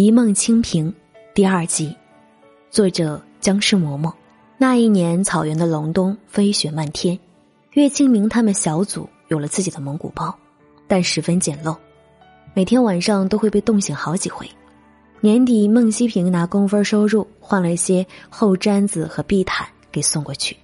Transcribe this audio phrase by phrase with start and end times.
[0.00, 0.94] 一梦清平，
[1.34, 1.92] 第二集，
[2.70, 4.12] 作者僵尸嬷嬷。
[4.56, 7.18] 那一年，草原的隆冬，飞雪漫天。
[7.72, 10.32] 岳清明他们小组有了自己的蒙古包，
[10.86, 11.76] 但十分简陋，
[12.54, 14.48] 每天晚上都会被冻醒好几回。
[15.18, 20.56] 年底，孟西平拿工分收入换了一些厚毡子和地毯给送过去。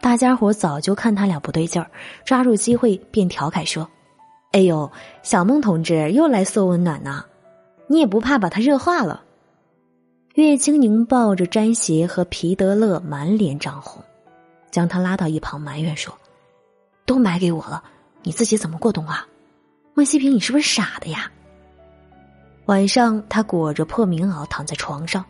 [0.00, 1.88] 大家伙早就看他俩不对劲儿，
[2.24, 3.88] 抓住机会便调侃说
[4.50, 4.90] ：“哎呦，
[5.22, 7.24] 小孟同志又来送温暖呢。”
[7.90, 9.24] 你也不怕把它热化了？
[10.34, 14.00] 岳清宁抱着毡鞋和皮德勒，满脸涨红，
[14.70, 16.16] 将他拉到一旁埋怨说
[17.04, 17.82] ：“都买给我了，
[18.22, 19.26] 你自己怎么过冬啊？”
[19.92, 21.28] 孟西平，你是不是傻的呀？
[22.66, 25.24] 晚上，他裹着破棉袄躺在床上，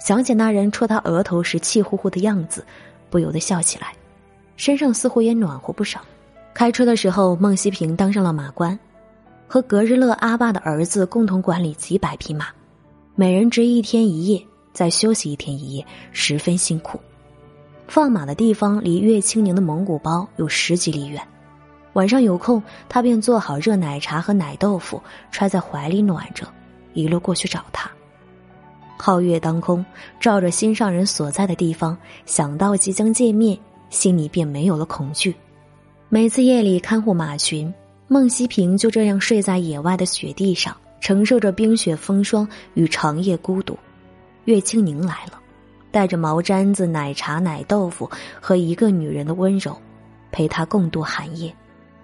[0.00, 2.66] 想起那人戳他额头时气呼呼的样子，
[3.10, 3.94] 不由得笑起来，
[4.56, 6.00] 身上似乎也暖和不少。
[6.52, 8.76] 开车的时候，孟西平当上了马官。
[9.52, 12.46] 和格日勒阿爸的儿子共同管理几百匹马，
[13.14, 16.98] 每人值一天一夜，再休息一天一夜，十分辛苦。
[17.86, 21.22] 放马的地方离岳清宁的蒙古包有十几里远，
[21.92, 26.46] 晚上有空，他便做好热奶茶和奶豆腐，揣在怀里暖着，
[26.94, 27.90] 一路过去找他。
[28.96, 29.84] 皓月当空，
[30.18, 33.58] 照着心上人所在的地方，想到即将见面，
[33.90, 35.36] 心里便没有了恐惧。
[36.08, 37.70] 每次夜里看护马群。
[38.12, 43.74] 孟西平就这样睡在野外的雪地上，承受着冰雪风霜与长夜孤独。
[44.44, 45.40] 岳清宁来了，
[45.90, 49.74] 带着毛毡子、奶茶、奶豆腐和一个女人的温柔，
[50.30, 51.50] 陪他共度寒夜。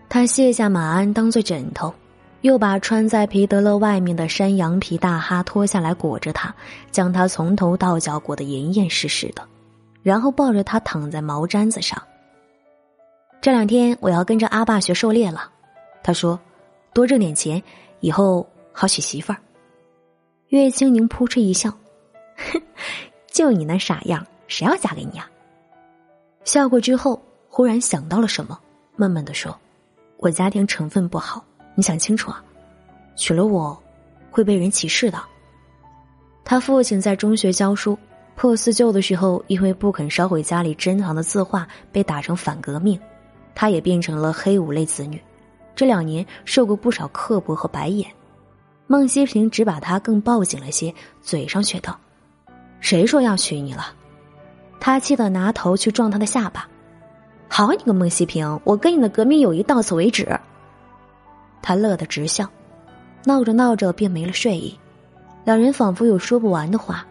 [0.09, 1.93] 他卸下马鞍当做枕头，
[2.41, 6.55] 又把穿在皮德勒外面的山羊皮大哈脱下来裹着他，
[6.91, 9.43] 将他从头到脚裹得严严实实的，
[10.03, 12.03] 然后抱着他躺在毛毡子上。
[13.43, 15.51] 这两天我要跟着阿爸学狩猎了。
[16.09, 16.41] 他说
[16.95, 17.63] ：“多挣点钱，
[18.01, 19.39] 以后好娶媳妇儿。”
[20.49, 21.69] 岳清宁扑哧一笑
[22.51, 22.63] ：“哼，
[23.27, 25.31] 就你那傻样，谁要嫁给你啊？”
[26.45, 28.59] 笑过之后，忽然想到了什么，
[28.97, 29.55] 闷闷的说
[30.17, 32.43] ：“我家庭成分不好，你想清楚啊，
[33.15, 33.79] 娶了我
[34.31, 35.23] 会被人歧视的。”
[36.43, 37.99] 他父亲在中学教书，
[38.35, 42.99] 破四旧的时候，因为不肯烧毁家里珍藏的字画，被打成反革命，
[43.55, 45.23] 他也变成了黑五类子女。
[45.79, 48.11] 这两年受过不少刻薄和白眼，
[48.89, 51.97] 孟西平只把他更抱紧了些，嘴上却道
[52.83, 53.95] ：“谁说要娶你了？”
[54.81, 56.69] 他气得拿头去撞他的下巴。
[57.49, 60.29] “好你个孟西平，我跟你的革命友谊到此为止。”
[61.63, 62.45] 他乐得直笑，
[63.25, 64.77] 闹着闹着便没了睡意。
[65.45, 67.07] 两人仿佛有说不完的话，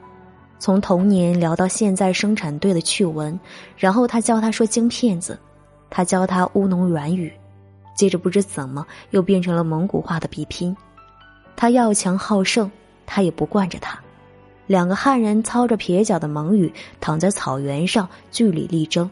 [0.60, 3.40] 从童年聊到现在生产队的趣闻，
[3.78, 5.40] 然后他教他说京片子，
[5.90, 7.32] 他教他乌龙软语。
[7.98, 10.74] 接着不知怎么又变成了蒙古话的比拼，
[11.56, 12.72] 他要强好胜，
[13.06, 14.00] 他也不惯着他。
[14.68, 16.72] 两个汉人操着撇脚的蒙语
[17.02, 19.10] 躺在草原上据理力争，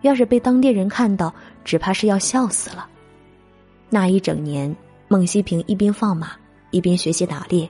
[0.00, 2.88] 要是被当地人看到，只怕是要笑死了。
[3.90, 4.74] 那一整年，
[5.06, 6.30] 孟西平一边放马，
[6.70, 7.68] 一边学习打猎。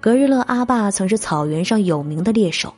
[0.00, 2.74] 格日勒阿爸曾是草原上有名的猎手，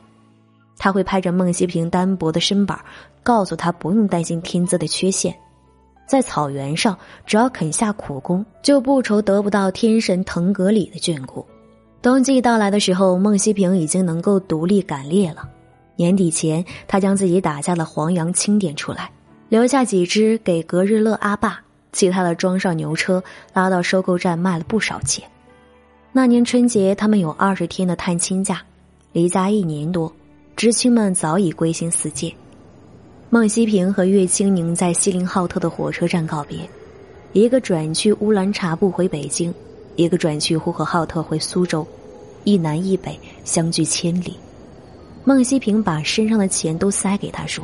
[0.77, 2.79] 他会拍着孟西平单薄的身板，
[3.23, 5.35] 告诉他不用担心天资的缺陷。
[6.11, 11.45] 在草原上，只要肯下苦功，就不愁得不到天神腾格里的眷顾。
[12.01, 15.47] 冬季到来的时候，孟西平已经能够独立赶猎了。
[15.95, 19.09] 年底前，他将自己打下的黄羊清点出来，
[19.47, 21.61] 留下几只给格日勒阿爸，
[21.93, 23.23] 其他的装上牛车，
[23.53, 25.23] 拉到收购站卖了不少钱。
[26.11, 28.61] 那年春节，他们有二十天的探亲假，
[29.13, 30.13] 离家一年多，
[30.57, 32.29] 知青们早已归心似箭。
[33.33, 36.69] 孟西平和岳清宁在锡林浩特的火车站告别，
[37.31, 39.53] 一个转去乌兰察布回北京，
[39.95, 41.87] 一个转去呼和浩特回苏州，
[42.43, 44.35] 一南一北相距千里。
[45.23, 47.63] 孟西平把身上的钱都塞给他说：“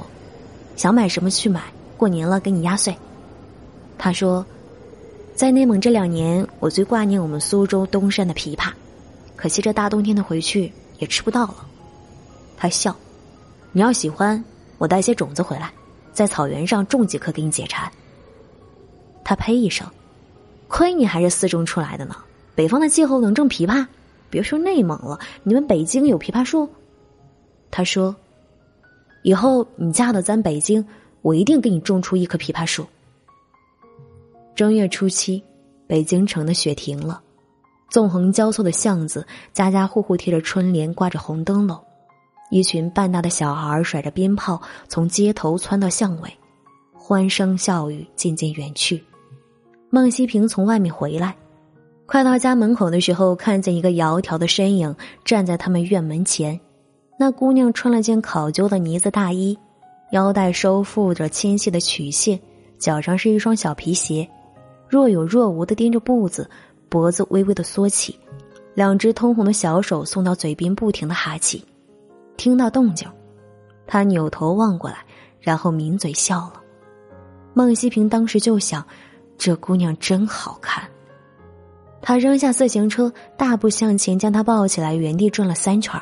[0.78, 1.62] 想买什么去买，
[1.98, 2.96] 过年了给你压岁。”
[4.00, 4.46] 他说
[5.36, 8.72] ：“在内蒙这两年，我最挂念我们苏州东山的枇杷，
[9.36, 11.68] 可惜这大冬天的回去也吃不到了。”
[12.56, 12.96] 他笑
[13.74, 14.42] ：“你要喜欢。”
[14.78, 15.72] 我带些种子回来，
[16.12, 17.92] 在草原上种几棵给你解馋。
[19.24, 19.88] 他呸一声，
[20.68, 22.16] 亏你还是四中出来的呢。
[22.56, 23.86] 北方的气候能种枇杷？
[24.30, 26.70] 别说内蒙了，你们北京有枇杷树？
[27.72, 28.16] 他说
[29.24, 30.86] ：“以后你嫁到咱北京，
[31.22, 32.86] 我一定给你种出一棵枇杷树。”
[34.56, 35.44] 正月初七，
[35.86, 37.22] 北京城的雪停了，
[37.90, 41.80] 纵横交错的巷子，家家户户贴着春联，挂着红灯笼。
[42.50, 46.34] 一群半大的小孩甩着鞭炮从街头窜到巷尾，
[46.94, 49.04] 欢声笑语渐渐远去。
[49.90, 51.36] 孟西平从外面回来，
[52.06, 54.96] 快到家门口的时候，看见一个窈窕的身影
[55.26, 56.60] 站在他们院门前。
[57.20, 59.58] 那姑娘穿了件考究的呢子大衣，
[60.12, 62.40] 腰带收附着纤细的曲线，
[62.78, 64.28] 脚上是一双小皮鞋，
[64.88, 66.50] 若有若无的踮着步子，
[66.88, 68.18] 脖子微微的缩起，
[68.74, 71.62] 两只通红的小手送到嘴边，不停的哈气。
[72.38, 73.10] 听到动静，
[73.86, 74.98] 他扭头望过来，
[75.42, 76.62] 然后抿嘴笑了。
[77.54, 78.86] 孟西平当时就想，
[79.38, 80.88] 这姑娘真好看。
[82.02, 86.00] 他扔下自行车，大步向前，将她抱起来，原地转了三圈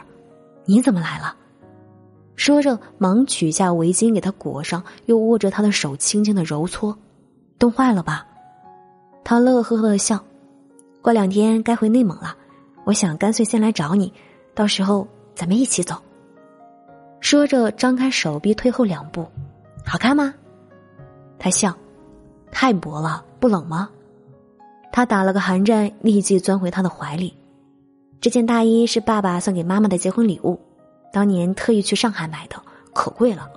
[0.66, 1.36] 你怎么来了？
[2.36, 6.96] 说着，忙取下围巾给她裹上，又握着她的手轻轻的揉搓。
[7.58, 8.28] 冻坏了吧？
[9.24, 10.22] 他乐呵呵的笑。
[11.02, 12.36] 过两天该回内蒙了，
[12.84, 14.12] 我想干脆先来找你，
[14.54, 15.96] 到时候咱们一起走。
[17.26, 19.26] 说着，张开手臂退后两步。
[19.84, 20.32] 好看吗？
[21.40, 21.76] 他笑。
[22.52, 23.90] 太薄了，不冷吗？
[24.92, 27.36] 他打了个寒战，立即钻回他的怀里。
[28.22, 30.60] 这件大衣是爸爸送给妈妈的结婚礼物，
[31.12, 32.62] 当年特意去上海买的，
[32.94, 33.50] 可贵了。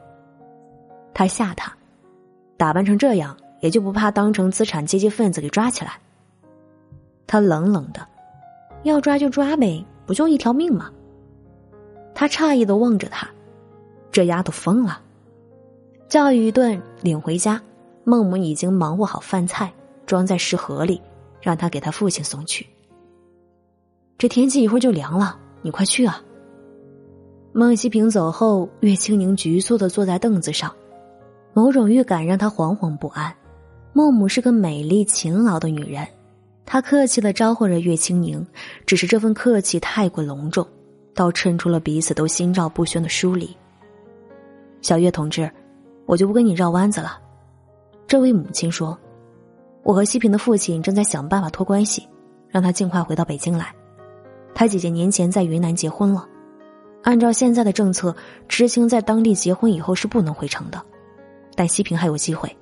[1.12, 1.71] 他吓他，
[2.56, 5.93] 打扮成这样也就不怕当成资产阶级分子给抓起来。
[7.26, 8.00] 他冷冷的，
[8.85, 10.91] 要抓就抓呗，不就一条命吗？
[12.14, 13.29] 他诧异的望着他，
[14.11, 15.01] 这丫头疯了。
[16.09, 17.61] 教育一顿，领回家，
[18.05, 19.73] 孟母已经忙活好饭菜，
[20.07, 21.01] 装在食盒里，
[21.41, 22.67] 让他给他父亲送去。
[24.17, 26.23] 这天气一会儿就凉了，你快去啊！
[27.53, 30.75] 孟西平走后，岳清宁局促的坐在凳子上，
[31.53, 33.35] 某种预感让他惶惶不安。
[33.93, 36.07] 孟母是个美丽勤劳的女人，
[36.65, 38.47] 她客气的招呼着岳清宁，
[38.87, 40.67] 只是这份客气太过隆重，
[41.15, 43.55] 倒衬出了彼此都心照不宣的疏离。
[44.81, 45.51] 小月同志，
[46.07, 47.21] 我就不跟你绕弯子了。
[48.07, 48.99] 这位母亲说
[49.83, 52.09] ：“我和西平的父亲正在想办法托关系，
[52.49, 53.75] 让他尽快回到北京来。”
[54.55, 56.27] 他姐姐年前在云南结婚了，
[57.03, 58.15] 按照现在的政策，
[58.49, 60.83] 知青在当地结婚以后是不能回城的，
[61.55, 62.57] 但西平还有机会。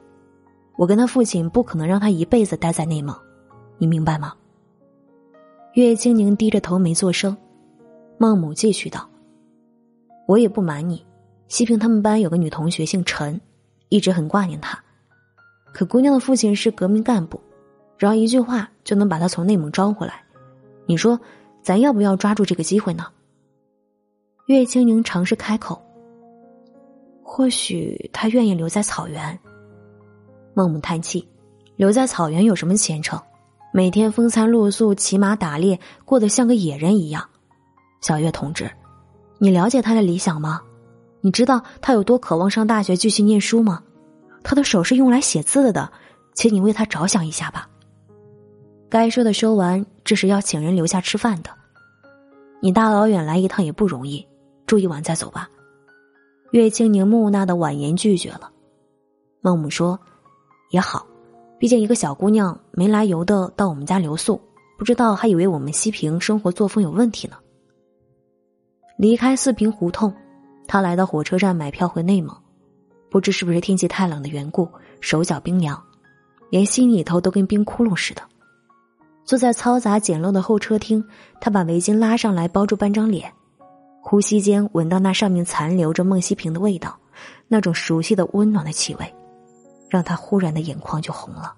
[0.76, 3.16] 我跟他父亲不可能让他一辈子待在内蒙，
[3.78, 4.34] 你明白吗？
[5.72, 7.36] 岳清宁低着头没作声。
[8.18, 9.08] 孟母继续道
[10.26, 11.04] ：“我也不瞒你，
[11.48, 13.40] 西平他们班有个女同学姓陈，
[13.88, 14.78] 一直很挂念她。
[15.72, 17.40] 可姑娘的父亲是革命干部，
[17.98, 20.22] 只要一句话就能把她从内蒙招回来。
[20.86, 21.18] 你说？”
[21.66, 23.08] 咱要不要抓住这个机会呢？
[24.46, 25.82] 岳清宁尝试开口。
[27.24, 29.36] 或许他愿意留在草原。
[30.54, 31.28] 孟母叹气
[31.74, 33.20] ：“留在草原有什么前程？
[33.72, 37.28] 每天风餐露宿，骑马打猎，过得像个野人一样。”
[38.00, 38.70] 小月同志，
[39.38, 40.62] 你了解他的理想吗？
[41.26, 43.82] 你知道他有多渴望上大学继续念书吗？
[44.44, 45.90] 他的手是用来写字的，
[46.34, 47.68] 请你为他着想一下吧。
[48.88, 51.50] 该说的说完，这是要请人留下吃饭的。
[52.62, 54.24] 你大老远来一趟也不容易，
[54.66, 55.50] 住一晚再走吧。
[56.52, 58.48] 岳清宁木讷的婉言拒绝了。
[59.40, 59.98] 孟母说
[60.70, 61.04] ：“也好，
[61.58, 64.40] 毕竟一个小姑娘没来由的到我们家留宿，
[64.78, 67.36] 不知道还以为我们西平生活作风有问题呢。”
[68.96, 70.14] 离开四平胡同，
[70.66, 72.36] 他来到火车站买票回内蒙。
[73.08, 74.68] 不知是不是天气太冷的缘故，
[75.00, 75.82] 手脚冰凉，
[76.50, 78.22] 连心里头都跟冰窟窿似的。
[79.24, 81.02] 坐在嘈杂简陋的候车厅，
[81.40, 83.32] 他把围巾拉上来包住半张脸，
[84.00, 86.98] 呼吸间闻到那上面残留着孟西平的味道，
[87.48, 89.14] 那种熟悉的温暖的气味，
[89.88, 91.54] 让他忽然的眼眶就红了。